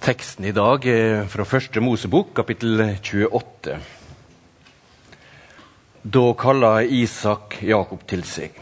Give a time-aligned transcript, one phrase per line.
[0.00, 3.74] Teksten i dag er fra første Mosebok, kapittel 28.
[6.00, 8.56] Da kalla Isak Jakob til seg.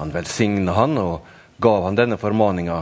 [0.00, 1.30] Han velsigna han og
[1.62, 2.80] gav han denne formaninga.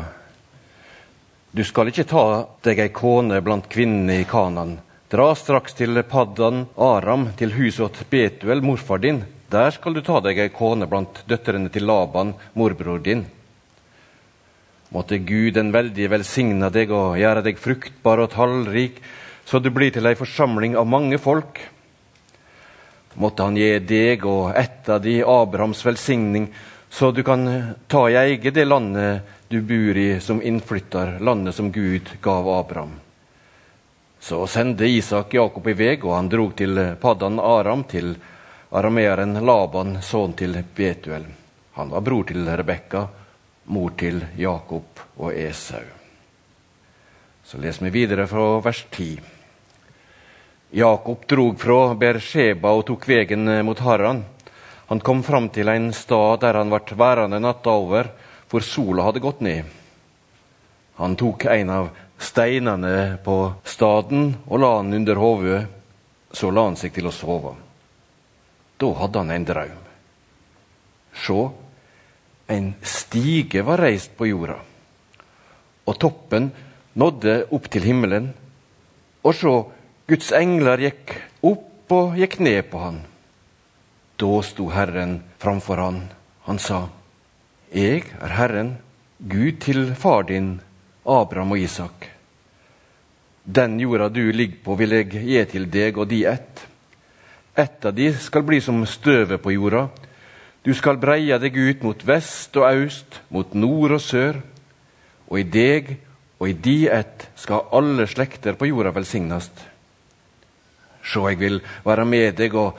[1.52, 2.24] Du skal ikke ta
[2.64, 4.78] deg ei kone blant kvinnene i Kanan.
[5.12, 9.26] Dra straks til Paddan Aram, til huset åt Betuel, morfar din.
[9.52, 13.28] Der skal du ta deg ei kone blant døtrene til Laban, morbror din.
[14.88, 19.02] Måtte Gud den veldige velsigne deg og gjøre deg fruktbar og tallrik,
[19.44, 21.60] så du blir til ei forsamling av mange folk.
[23.20, 26.48] Måtte Han gi deg og ett av de Abrahams velsigning,
[26.88, 31.72] så du kan ta i eie det landet du bor i som innflytter, landet som
[31.72, 32.96] Gud gav Abraham.
[34.20, 38.16] Så sendte Isak Jakob i vei, og han drog til Paddan Aram, til
[38.72, 41.24] arameeren Laban, sønn til Betuel.
[41.76, 43.06] Han var bror til Rebekka
[43.68, 45.84] mor til Jakob og Esau.
[47.44, 49.20] Så leser vi videre fra vers 10.
[50.70, 54.24] Jakob drog fra Bersheba og tok vegen mot Haran.
[54.88, 58.10] Han kom fram til en stad der han ble værende natta over,
[58.48, 59.64] for sola hadde gått ned.
[60.96, 61.88] Han tok en av
[62.18, 65.66] steinene på staden og la han under hodet.
[66.32, 67.54] Så la han seg til å sove.
[68.76, 69.78] Da hadde han en drøm.
[71.16, 71.38] Se,
[72.48, 74.56] en stige var reist på jorda,
[75.84, 76.50] og toppen
[76.98, 78.30] nådde opp til himmelen.
[79.24, 79.54] Og så,
[80.08, 83.02] Guds engler gikk opp og gikk ned på han.
[84.18, 86.00] Da sto Herren framfor han.
[86.48, 86.88] Han sa,
[87.72, 88.78] Jeg er Herren,
[89.18, 90.60] Gud til far din,
[91.04, 92.08] Abraham og Isak.
[93.44, 96.66] Den jorda du ligger på, vil jeg gi til deg og de ett.
[97.54, 99.88] Ett av de skal bli som støvet på jorda,
[100.68, 104.36] du skal breie deg ut mot vest og aust, mot nord og sør.
[105.30, 105.94] Og i deg
[106.36, 109.62] og i di ett skal alle slekter på jorda velsignast.
[111.00, 112.76] Sjå, jeg vil være med deg og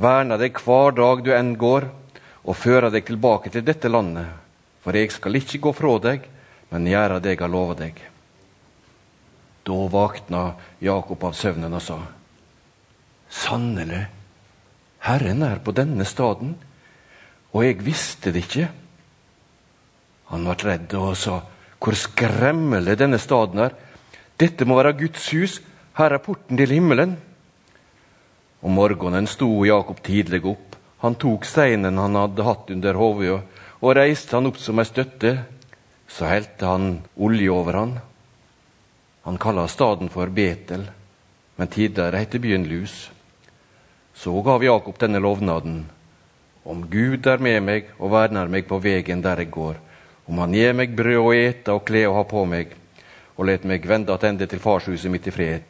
[0.00, 1.90] verne deg hver dag du enn går,
[2.48, 4.32] og føre deg tilbake til dette landet.
[4.80, 6.24] For jeg skal ikke gå fra deg,
[6.72, 8.00] men gjøre det jeg lovet deg.
[9.66, 10.46] Da vakna
[10.80, 11.98] Jakob av søvnen og sa,
[13.28, 14.06] Sannelig,
[15.04, 16.56] Herren er på denne staden
[17.56, 18.66] og jeg visste det ikke.
[20.28, 21.40] Han ble redd og sa,
[21.80, 23.72] Hvor skremmelig denne staden er.
[24.36, 25.60] Dette må være Guds hus.
[25.96, 27.16] Her er porten til himmelen.
[28.60, 30.76] Om morgenen sto Jakob tidlig opp.
[31.04, 33.40] Han tok steinen han hadde hatt under hodet,
[33.80, 35.36] og reiste han opp som ei støtte.
[36.08, 37.98] Så helte han olje over han.
[39.24, 40.84] Han kalla staden for Betel,
[41.56, 43.10] men tidligere het byen Lus.
[44.14, 45.84] Så gav Jakob denne lovnaden.
[46.66, 49.78] Om Gud er med meg og verner meg på vegen der jeg går,
[50.26, 52.74] om Han gir meg brød å ete og klær å ha på meg,
[53.38, 55.62] og let meg vende attende til farshuset mitt i fred,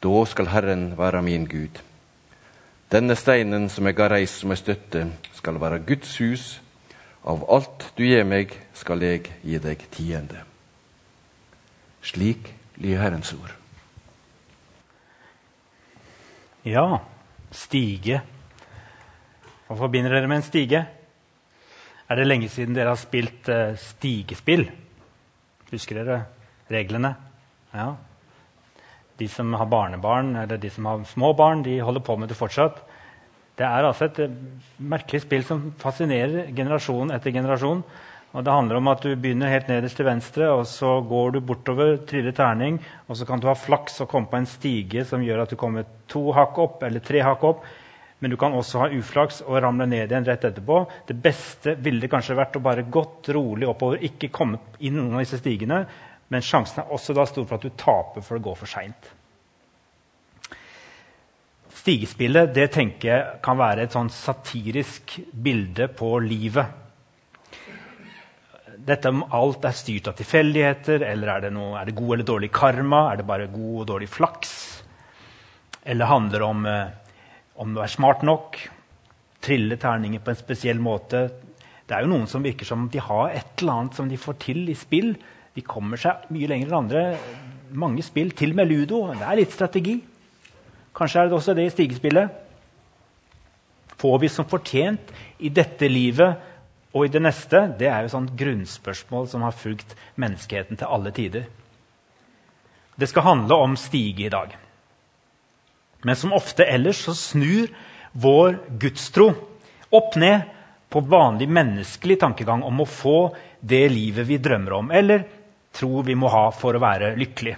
[0.00, 1.82] da skal Herren være min Gud.
[2.90, 6.46] Denne steinen som jeg har reist som ei støtte, skal være Guds hus.
[7.26, 10.44] Av alt du gir meg, skal jeg gi deg tiende.
[12.02, 13.52] Slik lyder Herrens ord.
[16.64, 17.02] Ja,
[17.52, 18.22] stige
[19.70, 20.80] hva forbinder dere med en stige?
[22.10, 24.64] Er det lenge siden dere har spilt uh, stigespill?
[25.70, 26.16] Husker dere
[26.74, 27.12] reglene?
[27.70, 27.92] Ja.
[29.20, 32.38] De som har barnebarn eller de som har små barn, de holder på med det
[32.40, 32.80] fortsatt.
[33.54, 34.32] Det er altså et uh,
[34.90, 37.84] merkelig spill som fascinerer generasjon etter generasjon.
[38.34, 41.44] Og Det handler om at du begynner helt nederst til venstre, og så går du
[41.46, 45.22] bortover, triller terning, og så kan du ha flaks og komme på en stige som
[45.22, 47.62] gjør at du kommer to hakk opp eller tre hakk opp
[48.20, 50.82] men du kan også ha uflaks og ramle ned igjen rett etterpå.
[51.08, 55.24] Det beste ville kanskje vært å bare gått rolig oppover, ikke komme inn noen av
[55.24, 55.86] disse stigene.
[56.28, 59.08] Men sjansen er også da stor for at du taper for det går for seint.
[61.80, 66.76] Stigespillet det tenker jeg kan være et sånn satirisk bilde på livet.
[68.80, 72.28] Dette om alt er styrt av tilfeldigheter, eller er det, noe, er det god eller
[72.28, 73.06] dårlig karma?
[73.10, 74.52] Er det bare god og dårlig flaks?
[75.88, 77.09] Eller handler det om eh,
[77.60, 78.56] om du er smart nok,
[79.44, 81.26] trille terninger på en spesiell måte.
[81.84, 84.38] Det er jo noen som virker som de har et eller annet som de får
[84.46, 85.12] til i spill.
[85.56, 87.02] De kommer seg mye lenger enn andre.
[87.76, 89.02] Mange spill, til og med ludo.
[89.12, 89.98] Det er litt strategi.
[90.96, 92.38] Kanskje er det også det i stigespillet.
[94.00, 95.12] Får vi som fortjent
[95.44, 96.48] i dette livet
[96.96, 97.66] og i det neste?
[97.78, 101.44] Det er jo sånn grunnspørsmål som har fulgt menneskeheten til alle tider.
[102.96, 104.56] Det skal handle om stige i dag.
[106.02, 107.70] Men som ofte ellers så snur
[108.12, 109.30] vår gudstro
[109.90, 110.48] opp ned
[110.90, 113.18] på vanlig menneskelig tankegang om å få
[113.60, 115.26] det livet vi drømmer om, eller
[115.72, 117.56] tror vi må ha for å være lykkelig.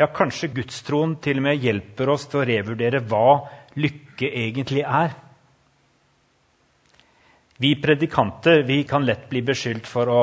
[0.00, 3.40] Ja, kanskje gudstroen til og med hjelper oss til å revurdere hva
[3.80, 5.12] lykke egentlig er.
[7.60, 10.22] Vi predikanter vi kan lett bli beskyldt for å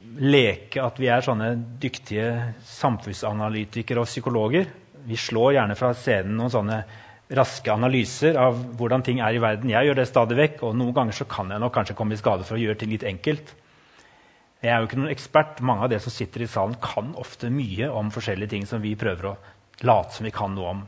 [0.00, 2.30] leke at vi er sånne dyktige
[2.66, 4.68] samfunnsanalytikere og psykologer.
[5.06, 6.80] Vi slår gjerne fra scenen noen sånne
[7.36, 9.70] raske analyser av hvordan ting er i verden.
[9.70, 12.20] Jeg gjør det stadig vekk, og noen ganger så kan jeg nok kanskje komme i
[12.20, 13.54] skade for å gjøre ting litt enkelt.
[14.60, 15.62] Jeg er jo ikke noen ekspert.
[15.64, 18.96] Mange av de som sitter i salen, kan ofte mye om forskjellige ting som vi
[18.98, 19.38] prøver å
[19.86, 20.82] late som vi kan noe om.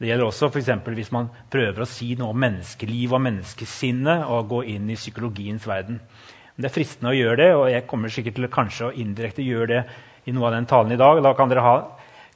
[0.00, 4.48] Det gjelder også for hvis man prøver å si noe om menneskeliv og menneskesinnet og
[4.48, 5.98] gå inn i psykologiens verden.
[6.60, 9.68] Det er fristende å gjøre det, og jeg kommer sikkert til kanskje å indirekte gjøre
[9.70, 9.80] det
[10.28, 11.22] i noe av den talen i dag.
[11.24, 11.76] Da kan dere, ha,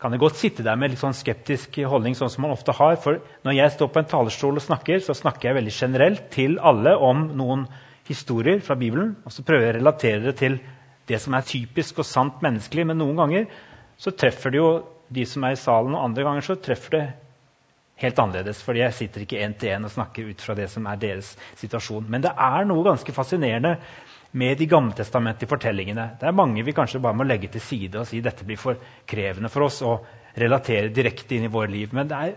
[0.00, 2.96] kan dere godt sitte der med litt sånn skeptisk holdning, sånn som man ofte har.
[3.02, 6.56] For når jeg står på en talerstol og snakker, så snakker jeg veldig generelt til
[6.62, 7.66] alle om noen
[8.08, 9.12] historier fra Bibelen.
[9.28, 10.58] Og så prøver jeg å relatere det til
[11.08, 12.88] det som er typisk og sant menneskelig.
[12.88, 13.50] Men noen ganger
[14.00, 14.70] så treffer det jo
[15.14, 17.04] de som er i salen, og andre ganger så treffer det
[18.02, 18.62] helt annerledes.
[18.62, 21.36] fordi jeg sitter ikke én til én og snakker ut fra det som er deres
[21.60, 22.06] situasjon.
[22.08, 23.76] Men det er noe ganske fascinerende
[24.34, 26.08] med de gammeltestamentlige fortellingene.
[26.18, 28.80] Det er mange vi kanskje bare må legge til side og si dette blir for
[29.06, 29.94] krevende for oss å
[30.40, 31.94] relatere direkte inn i våre liv.
[31.94, 32.34] Men det er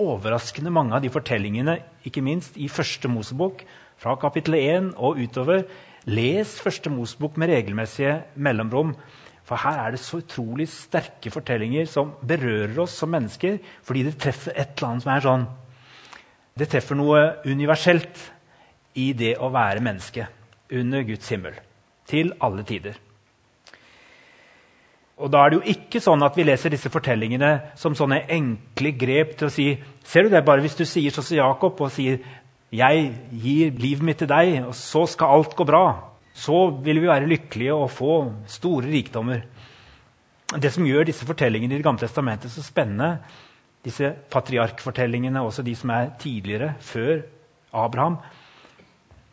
[0.00, 3.64] overraskende mange av de fortellingene, ikke minst i første Mosebok,
[4.00, 5.66] fra kapittel 1 og utover.
[6.06, 8.94] Les første Mosebok med regelmessige mellomrom.
[9.44, 13.58] For her er det så utrolig sterke fortellinger som berører oss som mennesker.
[13.82, 15.48] Fordi det treffer et eller annet som er sånn
[16.60, 18.28] Det treffer noe universelt
[18.94, 20.26] i det å være menneske
[20.72, 21.56] under Guds himmel.
[22.10, 22.98] Til alle tider.
[25.20, 28.94] Og da er det jo ikke sånn at vi leser disse fortellingene som sånne enkle
[28.96, 29.66] grep til å si
[30.10, 32.18] Ser du det bare hvis du sier sånn som Jakob og sier
[32.72, 36.10] 'Jeg gir livet mitt til deg, og så skal alt gå bra'?
[36.40, 38.14] så vil vi være lykkelige og få
[38.50, 39.42] store rikdommer.
[40.50, 43.18] Det som gjør disse fortellingene i Det gamle testamentet så spennende,
[43.84, 47.22] disse patriarkfortellingene, også de som er tidligere, før
[47.72, 48.18] Abraham,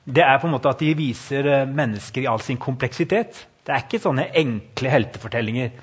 [0.08, 3.44] det er på en måte at de viser eh, mennesker i all sin kompleksitet.
[3.68, 5.74] Det er ikke sånne enkle heltefortellinger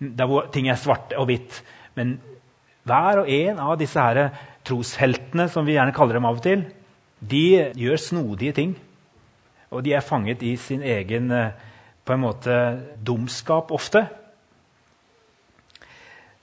[0.00, 1.60] der hvor ting er svart og hvitt.
[1.96, 2.16] Men
[2.88, 4.30] hver og en av disse her
[4.66, 6.64] trosheltene, som vi gjerne kaller dem av og til,
[7.20, 8.74] de gjør snodige ting.
[9.72, 11.52] Og de er fanget i sin egen eh,
[12.06, 12.56] på en måte
[13.02, 14.06] dumskap ofte.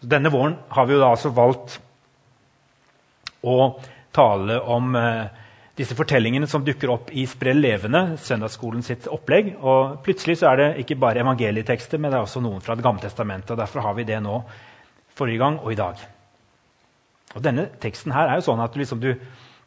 [0.03, 1.79] Denne våren har vi jo da altså valgt
[3.47, 3.57] å
[4.13, 5.42] tale om eh,
[5.77, 9.55] disse fortellingene som dukker opp i Sprell levende, søndagsskolen sitt opplegg.
[9.59, 12.85] Og plutselig så er det ikke bare evangelietekster, men det er også noen fra Det
[12.85, 13.55] gamle testamentet.
[13.55, 14.43] og Derfor har vi det nå
[15.17, 16.03] forrige gang og i dag.
[17.33, 19.15] Og Denne teksten her er jo sånn at du, liksom, du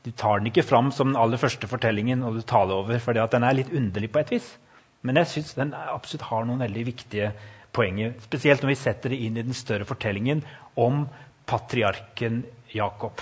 [0.07, 3.17] du tar den ikke fram som den aller første fortellingen og du taler over, for
[3.17, 4.53] den er litt underlig på et vis.
[5.03, 7.33] Men jeg syns den absolutt har noen veldig viktige
[7.75, 8.13] poenger.
[8.23, 10.45] Spesielt når vi setter det inn i den større fortellingen
[10.79, 11.09] om
[11.51, 13.19] patriarken Jakob.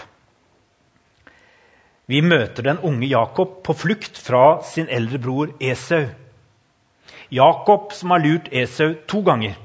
[2.06, 6.04] Vi møter den unge Jakob på flukt fra sin eldre bror Esau.
[7.32, 9.56] Jakob som har lurt Esau to ganger.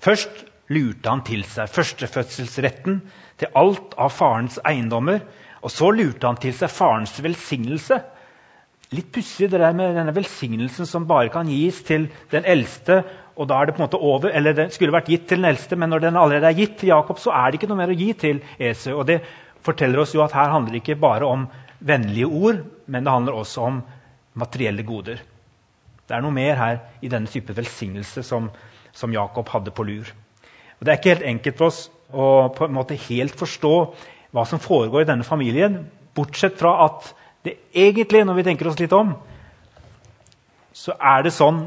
[0.00, 3.00] Først lurte han til seg førstefødselsretten
[3.40, 5.22] til alt av farens eiendommer
[5.66, 7.98] og så lurte han til seg farens velsignelse.
[8.94, 13.02] Litt pussig det der med denne velsignelsen som bare kan gis til den eldste.
[13.36, 15.44] og da er det på en måte over, eller Den skulle vært gitt til den
[15.44, 17.92] eldste, men når den allerede er gitt til Jakob, så er det ikke noe mer
[17.92, 19.00] å gi til Esau.
[19.00, 19.20] Og det
[19.66, 21.46] forteller oss jo at her handler det ikke bare om
[21.86, 23.80] vennlige ord, men det handler også om
[24.38, 25.20] materielle goder.
[26.06, 28.48] Det er noe mer her i denne type velsignelse som,
[28.94, 30.10] som Jakob hadde på lur.
[30.78, 33.74] Og Det er ikke helt enkelt for oss å på en måte helt forstå
[34.36, 35.80] hva som foregår i denne familien,
[36.14, 37.10] bortsett fra at
[37.46, 39.14] det egentlig, når vi tenker oss litt om,
[40.76, 41.66] så er det sånn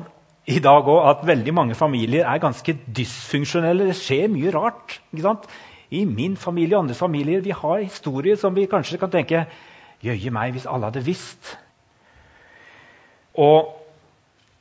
[0.49, 3.87] i dag òg at veldig mange familier er ganske dysfunksjonelle.
[3.89, 4.99] Det skjer mye rart.
[5.89, 9.45] I min familie og andre familier vi har historier som vi kanskje kan tenke
[9.99, 11.57] Jøye meg, hvis alle hadde visst.
[13.35, 13.67] Og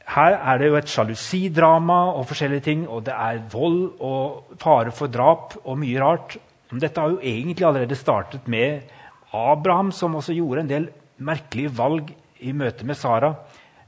[0.09, 4.91] her er det jo et sjalusidrama og forskjellige ting, og det er vold og fare
[4.91, 6.39] for drap og mye rart.
[6.73, 8.89] Dette har jo egentlig allerede startet med
[9.33, 13.35] Abraham, som også gjorde en del merkelige valg i møte med Sara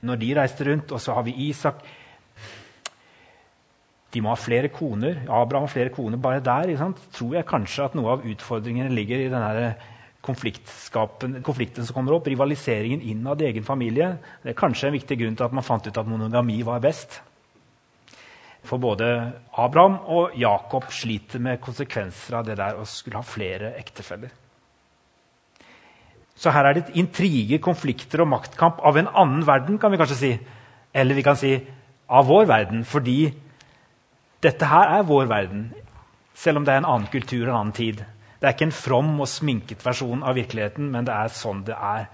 [0.06, 0.92] når de reiste rundt.
[0.92, 1.82] Og så har vi Isak.
[4.10, 5.22] De må ha flere koner.
[5.28, 6.18] Abraham har flere koner.
[6.18, 6.72] Bare der
[7.14, 9.72] tror jeg kanskje at noe av utfordringene ligger i denne
[10.20, 12.26] konflikten som kommer opp.
[12.26, 14.16] Rivaliseringen innad i egen familie.
[14.42, 17.20] Det er kanskje en viktig grunn til at man fant ut at monogami var best.
[18.66, 19.06] For både
[19.56, 24.32] Abraham og Jakob sliter med konsekvenser av det der å skulle ha flere ektefeller.
[26.40, 30.18] Så her er det intriger, konflikter og maktkamp av en annen verden, kan vi kanskje
[30.18, 30.30] si.
[30.96, 31.52] Eller vi kan si
[32.10, 33.30] av vår verden, fordi
[34.42, 35.72] dette her er vår verden.
[36.34, 37.98] selv om det er en annen kultur og en annen tid.
[38.40, 41.76] Det er ikke en from og sminket versjon av virkeligheten, men det er sånn det
[41.76, 42.06] er.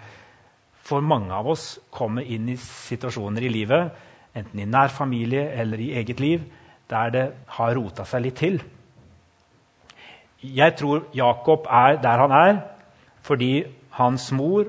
[0.82, 3.92] For mange av oss kommer inn i situasjoner i livet,
[4.34, 6.42] enten i nær familie eller i eget liv,
[6.90, 8.58] der det har rota seg litt til.
[10.42, 12.58] Jeg tror Jakob er der han er
[13.26, 13.64] fordi
[13.96, 14.68] hans mor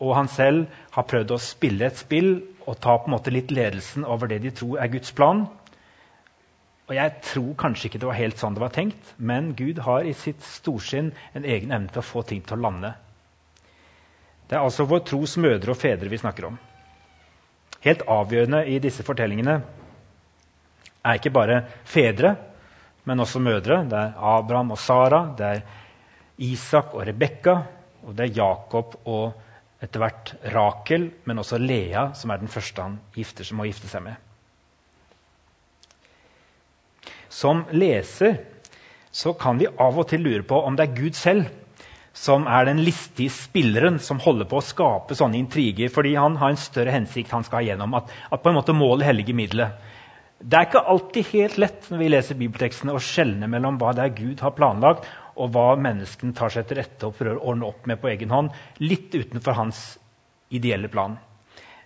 [0.00, 2.34] og han selv har prøvd å spille et spill
[2.66, 5.46] og ta på en måte litt ledelsen over det de tror er Guds plan.
[6.84, 10.04] Og Jeg tror kanskje ikke det var helt sånn det var tenkt, men Gud har
[10.04, 12.92] i sitt storsinn en egen evne til å få ting til å lande.
[14.44, 16.58] Det er altså vår tros mødre og fedre vi snakker om.
[17.84, 19.54] Helt avgjørende i disse fortellingene
[21.04, 22.34] er ikke bare fedre,
[23.04, 23.80] men også mødre.
[23.88, 25.64] Det er Abraham og Sara, det er
[26.44, 27.56] Isak og Rebekka,
[28.04, 29.40] og det er Jakob og
[29.84, 33.88] etter hvert Rakel, men også Lea, som er den første han gifter, som må gifte
[33.88, 34.20] seg med.
[37.34, 38.38] Som leser
[39.14, 41.50] så kan vi av og til lure på om det er Gud selv
[42.14, 46.54] som er den listige spilleren som holder på å skape sånne intriger fordi han har
[46.54, 47.96] en større hensikt han skal ha gjennom.
[47.98, 49.74] At, at på en måte målet hellige middelet.
[50.38, 54.04] Det er ikke alltid helt lett når vi leser bibeltekstene å skjelne mellom hva det
[54.04, 57.66] er Gud har planlagt, og hva menneskene tar seg til rette og prøver å ordne
[57.66, 58.52] opp med på egen hånd.
[58.78, 59.80] Litt utenfor hans
[60.54, 61.16] ideelle plan.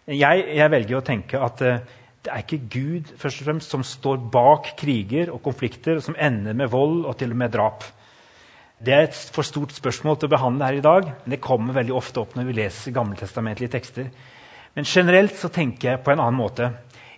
[0.09, 1.81] Jeg, jeg velger å tenke at uh,
[2.29, 6.53] det er ikke Gud først og fremst som står bak kriger og konflikter som ender
[6.53, 7.87] med vold og til og med drap.
[8.85, 11.09] Det er et for stort spørsmål til å behandle her i dag.
[11.25, 14.11] men Det kommer veldig ofte opp når vi leser gammeltestamentlige tekster.
[14.77, 16.69] Men generelt så tenker jeg på en annen måte.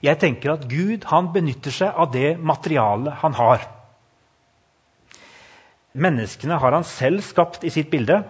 [0.00, 3.66] Jeg tenker at Gud han benytter seg av det materialet han har.
[5.92, 8.22] Menneskene har han selv skapt i sitt bilde,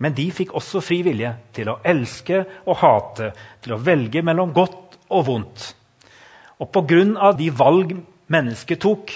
[0.00, 4.56] men de fikk også fri vilje til å elske og hate, til å velge mellom
[4.56, 5.74] godt og vondt.
[6.64, 7.32] Og pga.
[7.36, 7.92] de valg
[8.32, 9.12] mennesket tok,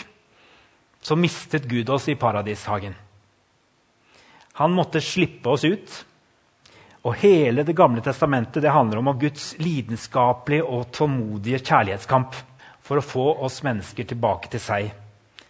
[1.00, 2.95] så mistet Gud oss i paradishagen.
[4.59, 6.05] Han måtte slippe oss ut
[7.07, 12.35] og hele Det gamle testamentet det handler om Guds lidenskapelige og tålmodige kjærlighetskamp
[12.83, 14.90] for å få oss mennesker tilbake til seg.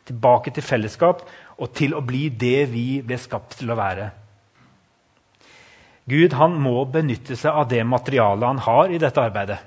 [0.07, 1.25] Tilbake til fellesskap
[1.59, 4.11] og til å bli det vi ble skapt til å være.
[6.09, 9.59] Gud han må benytte seg av det materialet han har i dette arbeidet.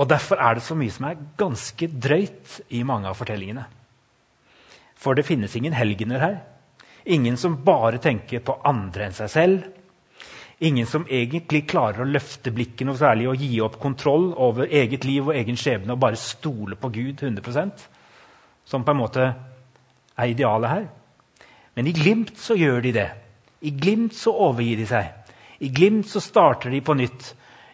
[0.00, 3.66] Og Derfor er det så mye som er ganske drøyt i mange av fortellingene.
[4.96, 6.40] For det finnes ingen helgener her.
[7.04, 9.70] Ingen som bare tenker på andre enn seg selv
[10.62, 15.02] Ingen som egentlig klarer å løfte blikket noe særlig og gi opp kontroll over eget
[15.02, 17.86] liv og egen skjebne og bare stole på Gud 100%
[18.70, 20.86] Som på en måte er idealet her.
[21.74, 23.08] Men i glimt så gjør de det.
[23.66, 25.08] I glimt så overgir de seg.
[25.66, 27.32] I glimt så starter de på nytt.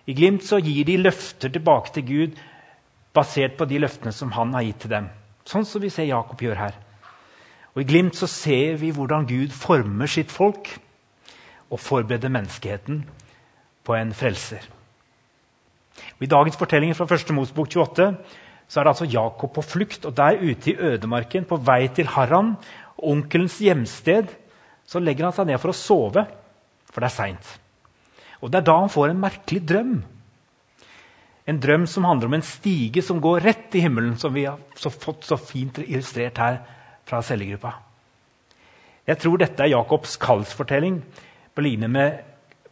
[0.08, 2.38] I glimt så gir de løfter tilbake til Gud
[3.16, 5.10] basert på de løftene som han har gitt til dem.
[5.48, 6.78] Sånn som vi ser Jakob gjør her.
[7.74, 10.72] Og I glimt så ser vi hvordan Gud former sitt folk
[11.68, 13.02] og forbereder menneskeheten
[13.84, 14.64] på en frelser.
[16.18, 17.34] I dagens fortelling fra 1.
[17.36, 18.08] Mosebok 28
[18.68, 20.04] så er det altså Jakob på flukt.
[20.04, 22.56] og Der ute i ødemarken, på vei til Haran,
[22.98, 24.28] onkelens hjemsted,
[24.86, 26.24] så legger han seg ned for å sove,
[26.88, 27.56] for det er seint.
[28.42, 29.92] Og det er da han får en merkelig drøm.
[31.48, 34.60] En drøm som handler om en stige som går rett i himmelen, som vi har
[34.76, 36.58] fått så fint illustrert her
[37.08, 37.72] fra cellegruppa.
[39.08, 41.00] Jeg tror dette er Jakobs kallsfortelling
[41.56, 42.18] på linje med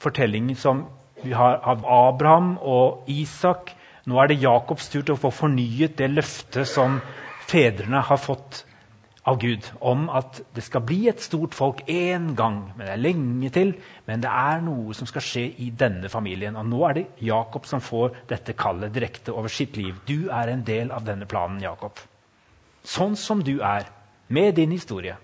[0.02, 0.84] fortellingen som
[1.22, 3.72] vi har av Abraham og Isak.
[4.04, 7.00] Nå er det Jakobs tur til å få fornyet det løftet som
[7.48, 8.65] fedrene har fått
[9.26, 12.60] av Gud om at det skal bli et stort folk én gang.
[12.76, 13.72] Men det er lenge til.
[14.06, 16.56] Men det er noe som skal skje i denne familien.
[16.56, 19.98] Og nå er det Jakob som får dette kallet direkte over sitt liv.
[20.06, 21.98] Du er en del av denne planen, Jakob.
[22.86, 23.90] Sånn som du er,
[24.28, 25.16] med din historie.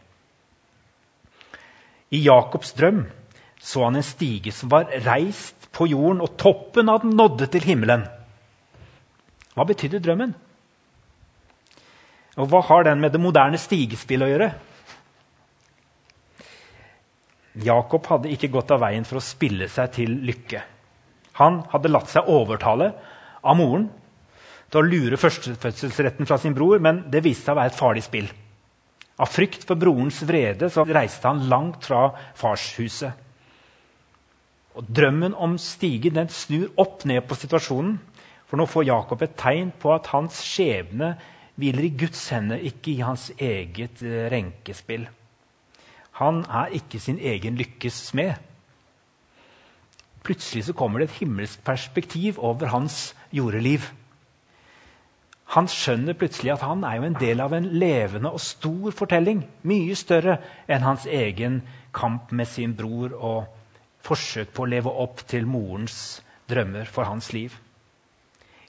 [2.13, 3.05] I Jakobs drøm
[3.63, 7.65] så han en stige som var reist på jorden, og toppen av den nådde til
[7.65, 8.03] himmelen.
[9.55, 10.35] Hva betydde drømmen?
[12.41, 14.51] Og hva har den med det moderne stigespillet å gjøre?
[17.63, 20.63] Jakob hadde ikke gått av veien for å spille seg til lykke.
[21.41, 22.93] Han hadde latt seg overtale
[23.43, 23.91] av moren
[24.73, 28.05] til å lure førstefødselsretten fra sin bror, men det viste seg å være et farlig
[28.07, 28.31] spill.
[29.21, 32.07] Av frykt for brorens vrede så reiste han langt fra
[32.39, 33.13] farshuset.
[34.73, 37.99] Og Drømmen om stigen den snur opp ned på situasjonen.
[38.49, 41.13] For nå får Jakob et tegn på at hans skjebne
[41.61, 45.09] hviler i Guds hender, ikke i hans eget eh, renkespill.
[46.21, 48.35] Han er ikke sin egen lykkes smed.
[50.23, 53.89] Plutselig så kommer det et himmelsk perspektiv over hans jordeliv.
[55.53, 59.43] Han skjønner plutselig at han er jo en del av en levende og stor fortelling.
[59.69, 60.39] Mye større
[60.71, 61.61] enn hans egen
[61.93, 63.51] kamp med sin bror og
[64.03, 67.53] forsøk på å leve opp til morens drømmer for hans liv.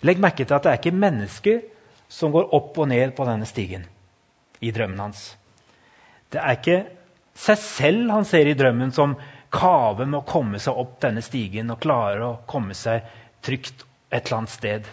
[0.04, 1.62] Legg merke til at det er ikke mennesker
[2.14, 3.88] som går opp og ned på denne stigen
[4.62, 5.32] i drømmen hans.
[6.30, 6.82] Det er ikke
[7.34, 9.16] seg selv han ser i drømmen som
[9.54, 13.06] kaver med å komme seg opp denne stigen og klare å komme seg
[13.44, 14.86] trygt et eller annet sted.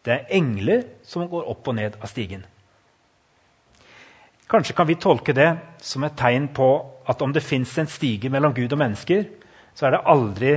[0.00, 2.46] Det er engler som går opp og ned av stigen.
[4.50, 5.50] Kanskje kan vi tolke det
[5.84, 6.70] som et tegn på
[7.08, 9.28] at om det fins en stige mellom Gud og mennesker,
[9.76, 10.54] så er det aldri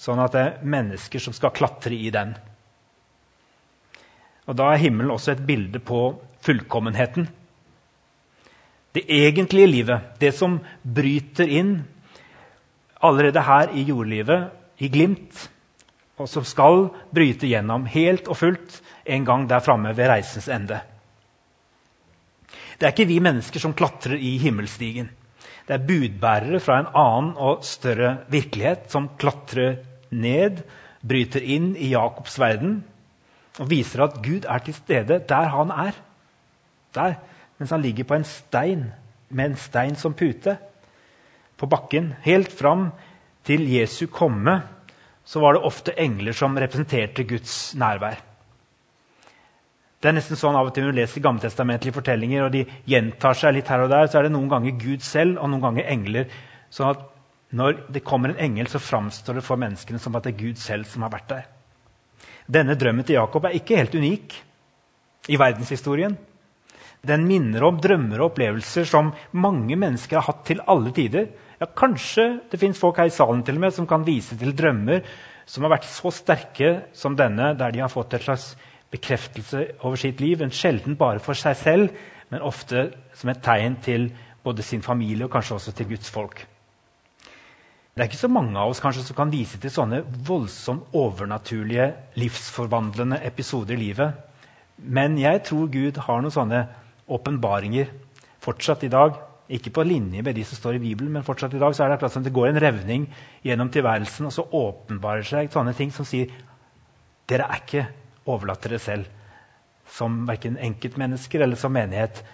[0.00, 2.32] sånn at det er mennesker som skal klatre i den.
[4.46, 7.28] Og Da er himmelen også et bilde på fullkommenheten.
[8.94, 11.78] Det egentlige livet, det som bryter inn
[13.04, 15.48] allerede her i jordlivet, i glimt,
[16.18, 20.78] og som skal bryte gjennom helt og fullt en gang der framme ved reisens ende.
[22.78, 25.10] Det er ikke vi mennesker som klatrer i himmelstigen.
[25.66, 29.78] Det er budbærere fra en annen og større virkelighet som klatrer
[30.10, 30.60] ned,
[31.04, 32.82] bryter inn i Jakobs verden
[33.60, 35.96] og viser at Gud er til stede der han er.
[36.94, 37.16] Der,
[37.58, 38.92] mens han ligger på en stein
[39.30, 40.56] med en stein som pute
[41.58, 42.14] på bakken.
[42.22, 42.90] Helt fram
[43.46, 44.60] til Jesu komme
[45.24, 48.20] så var det ofte engler som representerte Guds nærvær.
[50.04, 53.38] Det er nesten sånn av og til Når du leser gammeltestamentlige fortellinger, og de gjentar
[53.40, 55.88] seg litt her og der, så er det noen ganger Gud selv og noen ganger
[55.88, 56.26] engler.
[56.68, 57.06] sånn at
[57.54, 60.60] når det kommer en engel, så framstår det for menneskene som at det er Gud
[60.60, 61.46] selv som har vært der.
[62.44, 64.36] Denne drømmen til Jakob er ikke helt unik
[65.32, 66.16] i verdenshistorien.
[67.04, 71.28] Den minner om drømmer og opplevelser som mange mennesker har hatt til alle tider.
[71.60, 74.56] Ja, kanskje det fins folk her i salen til og med som kan vise til
[74.56, 75.04] drømmer
[75.46, 78.54] som har vært så sterke som denne, der de har fått et slags
[78.92, 80.40] bekreftelse over sitt liv.
[80.40, 82.00] En sjelden bare for seg selv,
[82.32, 84.08] men ofte som et tegn til
[84.44, 86.44] både sin familie og kanskje også til Guds folk.
[87.94, 91.92] Det er ikke så mange av oss kanskje som kan vise til sånne voldsomt overnaturlige,
[92.18, 94.16] livsforvandlende episoder i livet.
[94.82, 96.64] Men jeg tror Gud har noen sånne
[97.06, 97.92] åpenbaringer
[98.42, 99.14] fortsatt i dag.
[99.46, 101.92] Ikke på linje med de som står i Bibelen, men fortsatt i dag så er
[101.92, 103.06] det akkurat som det går en revning
[103.46, 106.34] gjennom tilværelsen, og så åpenbarer seg sånne ting som sier
[107.30, 107.86] dere er ikke
[108.26, 109.06] overlatt dere selv
[109.94, 112.24] som verken enkeltmennesker eller som menighet.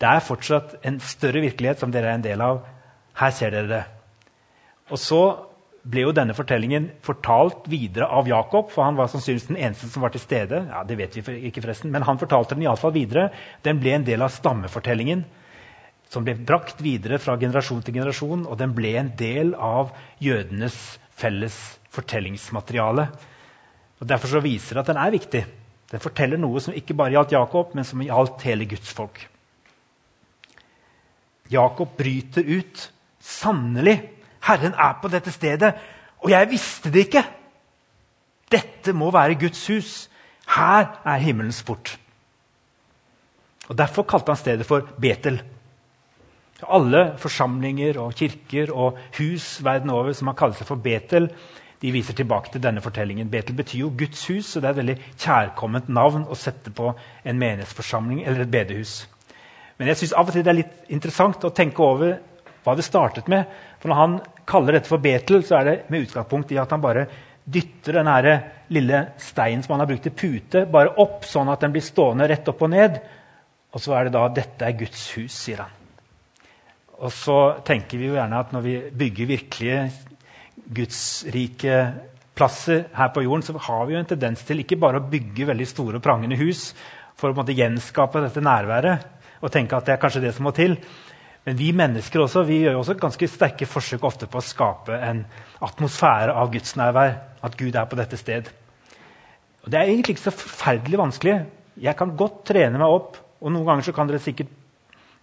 [0.00, 2.64] Det er fortsatt en større virkelighet som dere er en del av.
[3.20, 3.84] Her ser dere det.
[4.90, 5.20] Og så
[5.86, 8.70] ble jo denne fortellingen fortalt videre av Jakob.
[8.70, 10.66] for Han var sannsynligvis den eneste som var til stede.
[10.70, 13.30] Ja, det vet vi ikke forresten, Men han fortalte den i alle fall videre.
[13.62, 15.24] Den ble en del av stammefortellingen
[16.08, 18.46] som ble brakt videre fra generasjon til generasjon.
[18.46, 23.08] Og den ble en del av jødenes felles fortellingsmateriale.
[24.00, 25.44] Og Derfor så viser det at den er viktig.
[25.90, 29.22] Den forteller noe som ikke bare gjaldt Jakob, men som gjaldt hele Guds folk.
[31.48, 32.90] Jakob bryter ut.
[33.22, 34.00] Sannelig,
[34.46, 35.74] Herren er på dette stedet,
[36.22, 37.24] og jeg visste det ikke!
[38.52, 39.92] Dette må være Guds hus.
[40.54, 41.96] Her er himmelens port.
[43.68, 45.40] Og Derfor kalte han stedet for Betel.
[46.62, 51.28] Alle forsamlinger og kirker og hus verden over som har kalt seg for Betel,
[51.82, 53.28] de viser tilbake til denne fortellingen.
[53.30, 56.94] Betel betyr jo Guds hus, så det er et veldig kjærkomment navn å sette på
[57.24, 59.02] en menighetsforsamling eller et bedehus.
[59.76, 62.16] Men jeg synes av og til det er litt interessant å tenke over
[62.64, 63.44] hva det startet med.
[63.80, 66.82] For Når han kaller dette for Betel, så er det med utgangspunkt i at han
[66.82, 67.06] bare
[67.46, 68.10] dytter den
[68.74, 72.26] lille steinen som han har brukt til pute, bare opp, sånn at den blir stående
[72.30, 72.98] rett opp og ned.
[73.74, 75.72] Og så er det da 'Dette er Guds hus', sier han.
[76.98, 79.80] Og så tenker vi jo gjerne at når vi bygger virkelige
[80.72, 81.80] gudsrike
[82.36, 85.46] plasser her på jorden, så har vi jo en tendens til ikke bare å bygge
[85.46, 86.74] veldig store og prangende hus
[87.16, 89.04] for å gjenskape dette nærværet
[89.44, 90.76] og tenke at det er kanskje det som må til.
[91.46, 95.22] Men vi mennesker også, vi gjør også ganske sterke forsøk ofte på å skape en
[95.62, 97.12] atmosfære av gudsnærvær.
[97.46, 98.48] At Gud er på dette sted.
[99.62, 101.36] Og Det er egentlig ikke så forferdelig vanskelig.
[101.78, 104.50] Jeg kan godt trene meg opp, og noen ganger så kan dere sikkert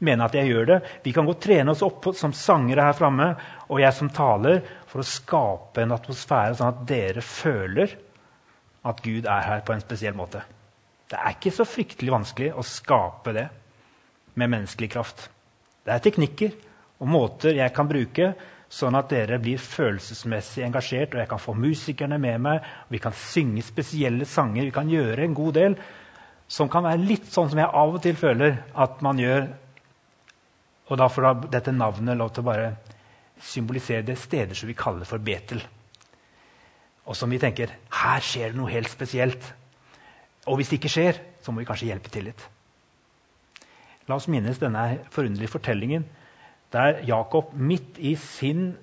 [0.03, 0.79] mene at jeg gjør det.
[1.03, 3.29] Vi kan godt trene oss opp som sangere her framme,
[3.67, 7.97] og jeg som taler, for å skape en atmosfære sånn at dere føler
[8.88, 10.43] at Gud er her på en spesiell måte.
[11.09, 13.47] Det er ikke så fryktelig vanskelig å skape det
[14.39, 15.27] med menneskelig kraft.
[15.83, 16.53] Det er teknikker
[17.03, 18.33] og måter jeg kan bruke,
[18.73, 23.01] sånn at dere blir følelsesmessig engasjert, og jeg kan få musikerne med meg, og vi
[23.03, 24.65] kan synge spesielle sanger.
[24.65, 25.75] Vi kan gjøre en god del
[26.49, 29.51] som kan være litt sånn som jeg av og til føler at man gjør
[30.91, 32.71] og da får dette navnet lov til å bare
[33.43, 35.61] symbolisere det steder som vi kaller for Betel.
[37.07, 37.71] Og som vi tenker
[38.03, 39.47] her skjer det noe helt spesielt.
[40.47, 42.43] Og hvis det ikke skjer, så må vi kanskje hjelpe til litt.
[44.07, 46.05] La oss minnes denne forunderlige fortellingen
[46.73, 48.73] der Jakob midt i sin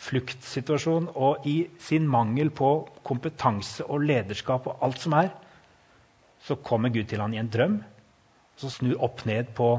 [0.00, 2.70] fluktsituasjon og i sin mangel på
[3.04, 5.32] kompetanse og lederskap og alt som er,
[6.40, 9.74] så kommer Gud til han i en drøm og så snur opp ned på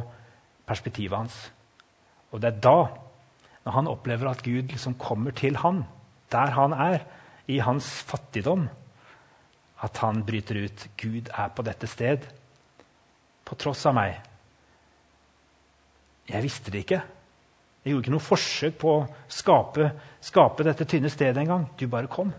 [0.70, 1.38] perspektivet hans.
[2.32, 2.78] Og det er da,
[3.66, 5.84] når han opplever at Gud liksom kommer til han,
[6.32, 7.06] der han er,
[7.48, 8.70] i hans fattigdom,
[9.82, 12.30] at han bryter ut 'Gud er på dette sted',
[13.46, 14.22] på tross av meg.
[16.32, 17.02] Jeg visste det ikke.
[17.82, 19.90] Jeg gjorde ikke noe forsøk på å skape,
[20.24, 21.66] skape dette tynne stedet engang.
[21.78, 22.32] Du bare kom.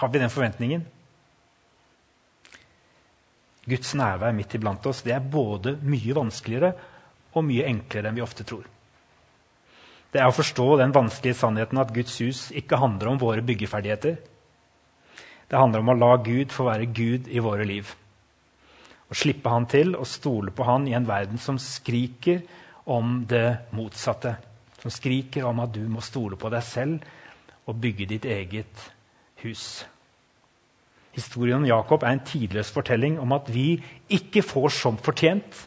[0.00, 0.84] Har vi den forventningen?
[3.62, 6.72] Guds nærvær midt iblant oss det er både mye vanskeligere
[7.32, 8.66] og mye enklere enn vi ofte tror.
[10.12, 14.18] Det er å forstå den vanskelige sannheten at Guds hus ikke handler om våre byggeferdigheter.
[15.48, 17.94] Det handler om å la Gud få være Gud i våre liv.
[19.12, 22.40] Å slippe Han til og stole på Han i en verden som skriker
[22.88, 24.38] om det motsatte.
[24.80, 27.02] Som skriker om at du må stole på deg selv
[27.68, 28.86] og bygge ditt eget
[29.44, 29.84] hus.
[31.12, 33.76] Historien om Jakob er en tidløs fortelling om at vi
[34.08, 35.58] ikke får som fortjent.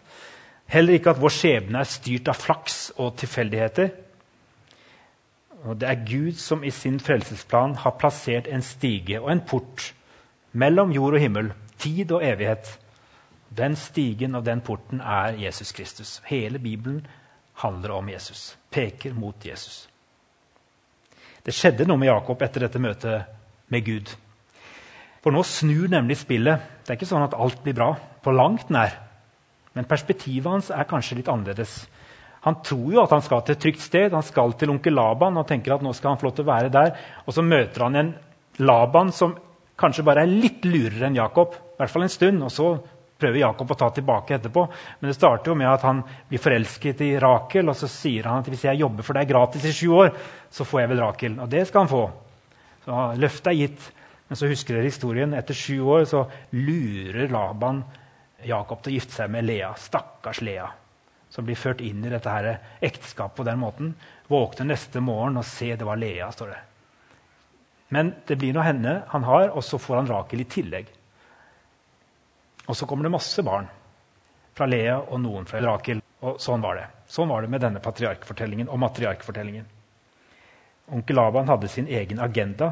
[0.65, 3.91] Heller ikke at vår skjebne er styrt av flaks og tilfeldigheter.
[5.65, 9.93] Og Det er Gud som i sin frelsesplan har plassert en stige og en port
[10.53, 12.79] mellom jord og himmel, tid og evighet.
[13.57, 16.21] Den stigen og den porten er Jesus Kristus.
[16.27, 17.05] Hele Bibelen
[17.61, 19.87] handler om Jesus, peker mot Jesus.
[21.45, 23.29] Det skjedde noe med Jakob etter dette møtet
[23.71, 24.11] med Gud.
[25.23, 26.61] For nå snur nemlig spillet.
[26.83, 27.93] Det er ikke sånn at alt blir bra.
[28.21, 28.93] På langt nær.
[29.73, 31.79] Men perspektivet hans er kanskje litt annerledes.
[32.45, 34.13] Han tror jo at han skal til et trygt sted.
[34.13, 36.51] Han skal til onkel Laban og tenker at nå skal han få lov til å
[36.51, 36.93] være der.
[37.25, 38.11] Og så møter han en
[38.61, 39.33] Laban som
[39.81, 41.57] kanskje bare er litt lurere enn Jakob.
[41.57, 42.45] I hvert fall en stund.
[42.45, 42.69] Og så
[43.25, 44.67] prøver Jakob å ta tilbake etterpå.
[44.99, 48.43] Men det starter jo med at han blir forelsket i Rakel, og så sier han
[48.43, 50.13] at hvis jeg jobber for deg gratis i sju år,
[50.53, 51.37] så får jeg vel Rakel.
[51.41, 52.05] Og det skal han få.
[52.85, 53.91] Så løftet er gitt.
[54.27, 55.35] Men så husker dere historien.
[55.37, 57.83] Etter sju år så lurer Laban
[58.45, 59.71] Jakob til å gifte seg med Lea.
[59.77, 60.67] Stakkars Lea,
[61.33, 62.51] som blir ført inn i dette her
[62.85, 63.93] ekteskapet på den måten.
[64.29, 66.61] Våkner neste morgen og ser det var Lea, står det.
[67.93, 70.89] Men det blir nå henne han har, og så får han Rakel i tillegg.
[72.65, 73.67] Og så kommer det masse barn
[74.55, 76.01] fra Lea og noen fra Rakel.
[76.25, 76.87] Og sånn var det.
[77.11, 79.65] Sånn var det med denne patriarkfortellingen og matriarkfortellingen.
[80.95, 82.71] Onkel Laban hadde sin egen agenda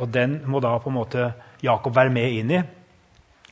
[0.00, 1.28] og den må da på en måte
[1.62, 2.60] Jakob være med inn i.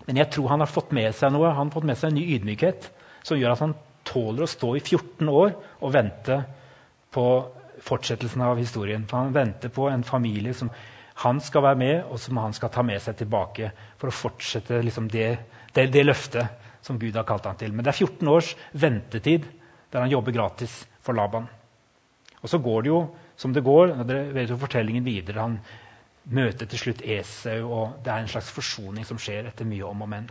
[0.07, 2.19] Men jeg tror han har fått med seg noe, han har fått med seg en
[2.19, 2.89] ny ydmykhet
[3.23, 3.77] som gjør at han
[4.07, 6.41] tåler å stå i 14 år og vente
[7.15, 7.27] på
[7.83, 9.07] fortsettelsen av historien.
[9.07, 10.73] For han venter på en familie som
[11.23, 14.81] han skal være med, og som han skal ta med seg tilbake for å fortsette
[14.83, 15.29] liksom det,
[15.75, 17.73] det, det, løftet som Gud har kalt han til.
[17.75, 19.47] Men det er 14 års ventetid
[19.93, 21.47] der han jobber gratis for Laban.
[22.43, 23.01] Og så går det jo
[23.39, 23.95] som det går.
[24.01, 25.45] og Dere vet jo fortellingen videre.
[25.45, 25.59] Han
[26.35, 30.03] møter til slutt Esau, og det er en slags forsoning som skjer etter mye om
[30.03, 30.31] og men.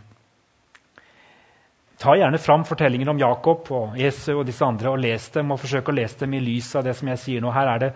[2.02, 5.52] Ta gjerne fram fortellingen om Jakob og Esau og disse andre og les dem.
[5.54, 7.52] og Forsøk å lese dem i lys av det som jeg sier nå.
[7.54, 7.92] Her er det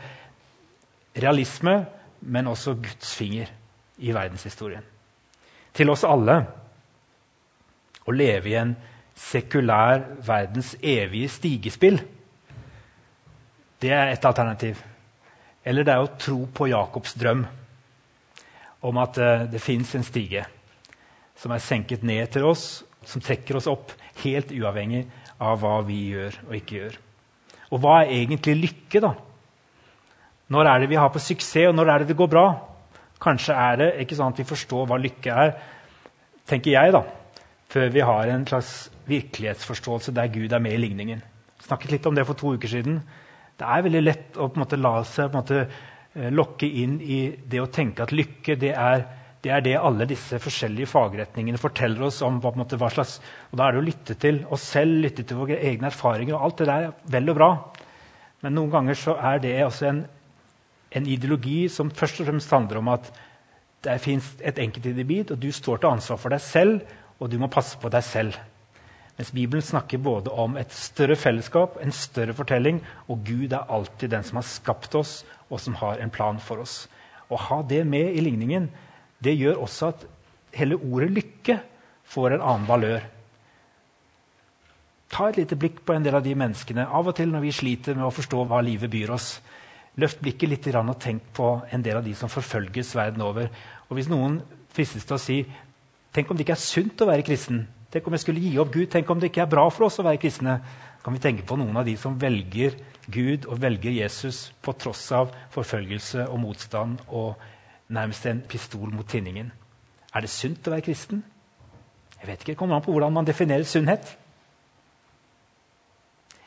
[1.24, 1.80] realisme,
[2.20, 3.50] men også Guds finger
[3.98, 4.84] i verdenshistorien.
[5.76, 6.40] Til oss alle
[8.06, 8.74] å leve i en
[9.16, 11.98] sekulær verdens evige stigespill.
[13.80, 14.80] Det er et alternativ.
[15.66, 17.44] Eller det er å tro på Jakobs drøm
[18.86, 20.44] om at uh, det fins en stige
[21.36, 25.02] som er senket ned til oss, som trekker oss opp, helt uavhengig
[25.42, 26.98] av hva vi gjør og ikke gjør.
[27.74, 29.12] Og hva er egentlig lykke, da?
[30.52, 32.46] Når er det vi har på suksess, og når er det det går bra?
[33.22, 35.54] Kanskje er det ikke sånn at vi forstår hva lykke er,
[36.46, 37.02] tenker jeg, da,
[37.72, 38.72] før vi har en slags
[39.08, 41.24] virkelighetsforståelse der Gud er med i ligningen.
[41.66, 43.00] Snakket litt om det for to uker siden.
[43.56, 45.64] Det er veldig lett å måte, la seg måte,
[46.16, 49.02] Eh, lokke inn i det å tenke at lykke det er,
[49.44, 52.38] det er det alle disse forskjellige fagretningene forteller oss om.
[52.40, 53.18] hva, måte, hva slags,
[53.52, 56.34] og Da er det å lytte til oss selv, lytte til våre egne erfaringer.
[56.34, 57.50] og Alt det der er vel og bra.
[58.42, 60.06] Men noen ganger så er det også en,
[60.96, 63.10] en ideologi som først og fremst handler om at
[63.84, 66.80] det fins et enkeltindivid, og du står til ansvar for deg selv,
[67.20, 68.38] og du må passe på deg selv.
[69.16, 74.12] Mens Bibelen snakker både om et større fellesskap, en større fortelling, og Gud er alltid
[74.12, 76.84] den som har skapt oss, og som har en plan for oss.
[77.28, 78.68] Å ha det med i ligningen
[79.24, 80.04] det gjør også at
[80.56, 81.60] hele ordet 'lykke'
[82.04, 83.00] får en annen valør.
[85.10, 87.52] Ta et lite blikk på en del av de menneskene av og til når vi
[87.54, 89.40] sliter med å forstå hva livet byr oss.
[89.96, 93.48] Løft blikket litt og tenk på en del av de som forfølges verden over.
[93.88, 95.38] Og Hvis noen fristes til å si
[96.16, 97.66] Tenk om det ikke er sunt å være kristen?
[97.92, 98.86] Tenk om jeg skulle gi opp Gud?
[98.88, 100.54] Tenk om det ikke er bra for oss å være kristne?
[101.04, 102.78] Kan vi tenke på noen av de som velger
[103.12, 107.36] Gud og velger Jesus på tross av forfølgelse og motstand og
[107.92, 109.52] nærmest en pistol mot tinningen?
[110.16, 111.20] Er det sunt å være kristen?
[112.16, 114.16] Jeg vet ikke, Det kommer an på hvordan man definerer sunnhet.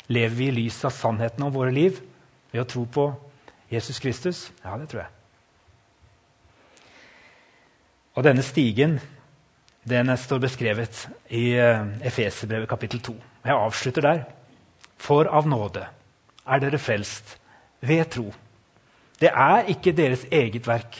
[0.09, 2.01] Lever vi i lys av sannheten om våre liv
[2.51, 3.12] ved å tro på
[3.69, 4.51] Jesus Kristus?
[4.63, 5.12] Ja, det tror jeg.
[8.17, 8.99] Og denne stigen
[9.89, 13.15] den står beskrevet i eh, Efeserbrevet kapittel 2.
[13.45, 14.23] Jeg avslutter der.
[14.99, 15.86] For av nåde
[16.45, 17.38] er dere frelst
[17.82, 18.34] ved tro.
[19.19, 20.97] Det er ikke deres eget verk,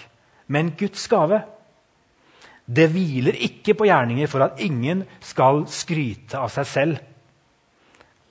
[0.48, 1.42] men Guds gave.
[2.66, 6.98] Det hviler ikke på gjerninger for at ingen skal skryte av seg selv.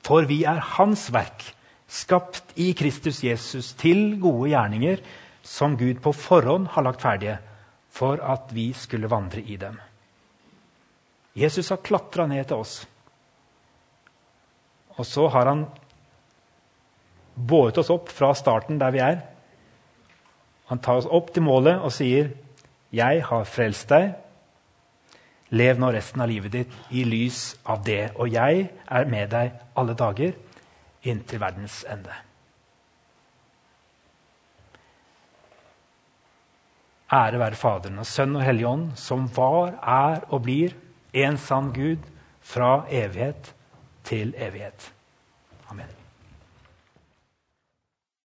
[0.07, 1.43] For vi er Hans verk,
[1.89, 5.01] skapt i Kristus Jesus til gode gjerninger,
[5.43, 7.39] som Gud på forhånd har lagt ferdige
[7.89, 9.79] for at vi skulle vandre i dem.
[11.39, 12.83] Jesus har klatra ned til oss.
[14.99, 15.65] Og så har han
[17.35, 19.21] båret oss opp fra starten der vi er.
[20.69, 22.31] Han tar oss opp til målet og sier,
[22.93, 24.15] 'Jeg har frelst deg.'
[25.51, 29.53] Lev nå resten av livet ditt i lys av det, og jeg er med deg
[29.77, 30.33] alle dager
[31.11, 32.15] inntil verdens ende.
[37.13, 40.77] Ære være Faderen og Sønn og Hellig Ånd, som var, er og blir
[41.17, 42.05] en sann Gud
[42.45, 43.55] fra evighet
[44.05, 44.93] til evighet.
[45.71, 45.98] Amen.